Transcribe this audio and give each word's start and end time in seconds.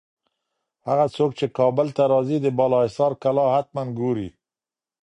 هغه 0.87 1.05
څوک 1.15 1.31
چي 1.39 1.45
کابل 1.57 1.87
ته 1.97 2.03
راځي، 2.11 2.37
د 2.41 2.47
بالاحصار 2.57 3.11
کلا 3.23 3.45
حتماً 3.55 3.83
ګوري. 3.99 4.29